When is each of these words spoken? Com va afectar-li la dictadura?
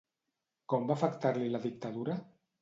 Com 0.73 0.87
va 0.91 0.95
afectar-li 0.99 1.53
la 1.57 1.61
dictadura? 1.67 2.19